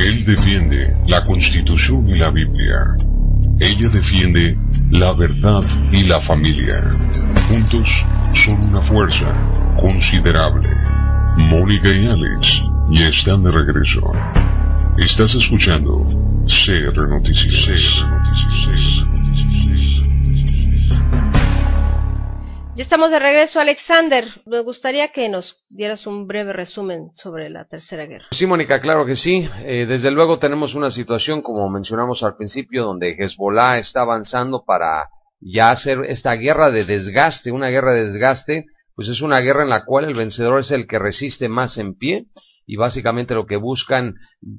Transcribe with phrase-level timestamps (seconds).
[0.00, 2.96] Él defiende la Constitución y la Biblia.
[3.58, 4.56] Ella defiende
[4.90, 5.62] la verdad
[5.92, 6.82] y la familia.
[7.46, 7.86] Juntos
[8.46, 9.26] son una fuerza
[9.78, 10.70] considerable.
[11.36, 14.10] Mónica y Alex ya están de regreso.
[14.96, 16.06] Estás escuchando
[16.46, 18.00] CR Noticias.
[22.76, 24.28] Ya estamos de regreso, Alexander.
[24.46, 28.26] Me gustaría que nos dieras un breve resumen sobre la Tercera Guerra.
[28.30, 29.48] Sí, Mónica, claro que sí.
[29.64, 35.08] Eh, desde luego tenemos una situación, como mencionamos al principio, donde Hezbollah está avanzando para
[35.40, 39.70] ya hacer esta guerra de desgaste, una guerra de desgaste, pues es una guerra en
[39.70, 42.26] la cual el vencedor es el que resiste más en pie
[42.66, 44.14] y básicamente lo que buscan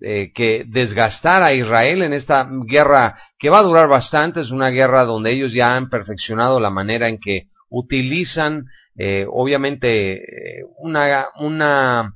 [0.00, 4.70] eh, que desgastar a Israel en esta guerra que va a durar bastante, es una
[4.70, 11.28] guerra donde ellos ya han perfeccionado la manera en que utilizan eh, obviamente eh, una,
[11.40, 12.14] una,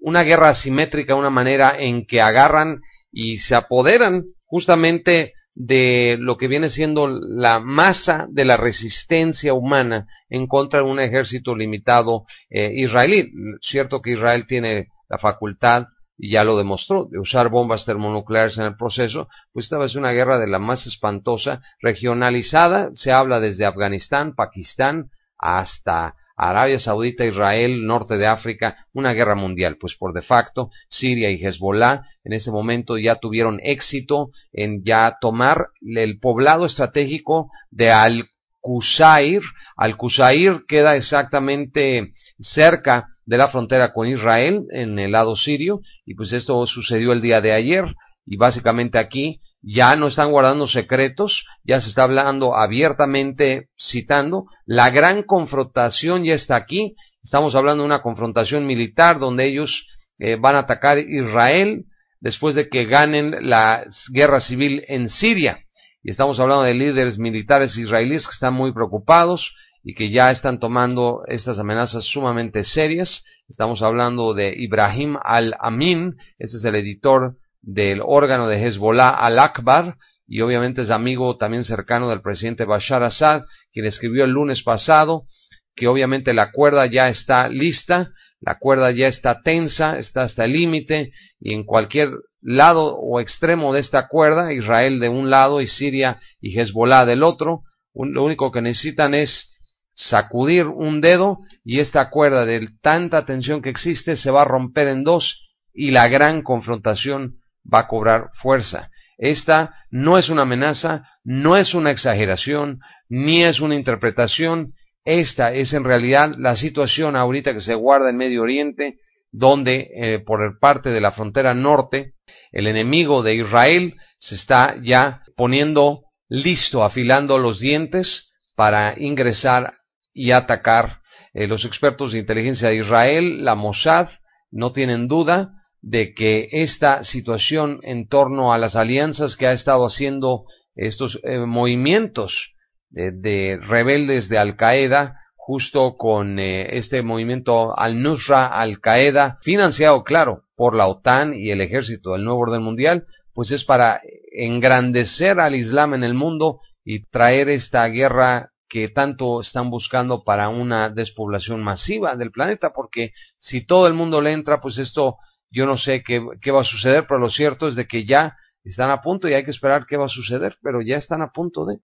[0.00, 2.80] una guerra asimétrica, una manera en que agarran
[3.12, 10.06] y se apoderan justamente de lo que viene siendo la masa de la resistencia humana
[10.28, 13.32] en contra de un ejército limitado eh, israelí.
[13.62, 15.86] Cierto que Israel tiene la facultad
[16.18, 20.12] y ya lo demostró, de usar bombas termonucleares en el proceso, pues esta es una
[20.12, 27.86] guerra de la más espantosa, regionalizada, se habla desde Afganistán, Pakistán, hasta Arabia Saudita, Israel,
[27.86, 32.50] norte de África, una guerra mundial, pues por de facto Siria y Hezbollah en ese
[32.50, 38.28] momento ya tuvieron éxito en ya tomar el poblado estratégico de Al
[38.66, 39.42] Qusair.
[39.76, 46.14] Al Qusair queda exactamente cerca de la frontera con Israel, en el lado sirio, y
[46.14, 47.94] pues esto sucedió el día de ayer,
[48.24, 54.90] y básicamente aquí ya no están guardando secretos, ya se está hablando abiertamente, citando, la
[54.90, 59.86] gran confrontación ya está aquí, estamos hablando de una confrontación militar donde ellos
[60.18, 61.86] eh, van a atacar Israel
[62.20, 65.65] después de que ganen la guerra civil en Siria.
[66.06, 70.60] Y estamos hablando de líderes militares israelíes que están muy preocupados, y que ya están
[70.60, 73.24] tomando estas amenazas sumamente serias.
[73.48, 79.96] Estamos hablando de Ibrahim al-Amin, este es el editor del órgano de Hezbollah al-Akbar,
[80.28, 85.26] y obviamente es amigo también cercano del presidente Bashar Assad, quien escribió el lunes pasado
[85.74, 90.52] que obviamente la cuerda ya está lista, la cuerda ya está tensa, está hasta el
[90.52, 92.10] límite, y en cualquier
[92.46, 97.24] lado o extremo de esta cuerda, Israel de un lado y Siria y Hezbollah del
[97.24, 99.52] otro, lo único que necesitan es
[99.94, 104.86] sacudir un dedo y esta cuerda de tanta tensión que existe se va a romper
[104.86, 105.42] en dos
[105.72, 107.38] y la gran confrontación
[107.72, 108.90] va a cobrar fuerza.
[109.18, 112.78] Esta no es una amenaza, no es una exageración,
[113.08, 114.74] ni es una interpretación,
[115.04, 118.98] esta es en realidad la situación ahorita que se guarda en Medio Oriente,
[119.32, 122.12] donde eh, por parte de la frontera norte,
[122.52, 129.74] el enemigo de Israel se está ya poniendo listo, afilando los dientes para ingresar
[130.12, 131.00] y atacar.
[131.34, 134.08] Eh, los expertos de inteligencia de Israel, la Mossad,
[134.50, 139.84] no tienen duda de que esta situación en torno a las alianzas que ha estado
[139.84, 140.44] haciendo
[140.74, 142.54] estos eh, movimientos
[142.88, 150.42] de, rebeldes de Al Qaeda, justo con eh, este movimiento Al-Nusra, Al Qaeda, financiado, claro,
[150.56, 154.00] por la OTAN y el ejército del nuevo orden mundial, pues es para
[154.32, 160.48] engrandecer al Islam en el mundo y traer esta guerra que tanto están buscando para
[160.48, 165.18] una despoblación masiva del planeta, porque si todo el mundo le entra, pues esto
[165.48, 168.36] yo no sé qué, qué, va a suceder, pero lo cierto es de que ya
[168.64, 171.30] están a punto y hay que esperar qué va a suceder, pero ya están a
[171.30, 171.74] punto de.